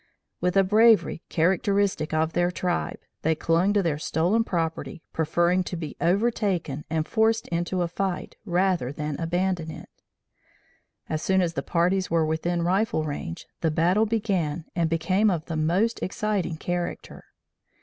With 0.39 0.57
a 0.57 0.63
bravery 0.63 1.21
characteristic 1.29 2.11
of 2.11 2.33
their 2.33 2.49
tribe, 2.49 2.97
they 3.21 3.35
clung 3.35 3.71
to 3.73 3.83
their 3.83 3.99
stolen 3.99 4.43
property, 4.43 5.03
preferring 5.13 5.63
to 5.65 5.75
be 5.77 5.95
overtaken 6.01 6.83
and 6.89 7.07
forced 7.07 7.47
into 7.49 7.83
a 7.83 7.87
fight 7.87 8.35
rather 8.43 8.91
than 8.91 9.15
abandon 9.19 9.69
it. 9.69 9.89
As 11.07 11.21
soon 11.21 11.39
as 11.39 11.53
the 11.53 11.61
parties 11.61 12.09
were 12.09 12.25
within 12.25 12.63
rifle 12.63 13.03
range, 13.03 13.45
the 13.59 13.69
battle 13.69 14.07
began 14.07 14.65
and 14.75 14.89
became 14.89 15.29
of 15.29 15.45
the 15.45 15.55
most 15.55 16.01
exciting 16.01 16.57
character. 16.57 17.25